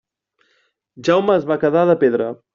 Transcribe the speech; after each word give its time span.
Jaume 1.09 1.37
es 1.43 1.47
va 1.53 1.61
quedar 1.67 1.87
de 1.93 1.99
pedra. 2.07 2.35